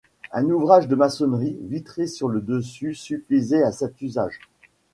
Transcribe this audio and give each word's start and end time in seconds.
Un 0.31 0.45
ouvrage 0.45 0.87
de 0.87 0.95
maçonnerie 0.95 1.59
vitrée 1.61 2.07
sur 2.07 2.27
le 2.27 2.41
dessus 2.41 2.95
suffisait 2.95 3.61
à 3.61 3.71
cet 3.71 4.01
usage. 4.01 4.39